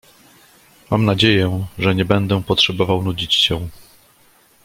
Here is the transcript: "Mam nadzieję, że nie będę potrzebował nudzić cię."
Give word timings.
"Mam 0.91 1.05
nadzieję, 1.05 1.65
że 1.79 1.95
nie 1.95 2.05
będę 2.05 2.43
potrzebował 2.43 3.03
nudzić 3.03 3.37
cię." 3.39 3.59